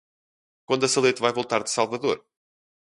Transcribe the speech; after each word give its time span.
Quando 0.67 0.85
a 0.85 0.87
Salete 0.95 1.21
vai 1.23 1.31
voltar 1.31 1.61
de 1.63 1.69
Salvador? 1.69 2.17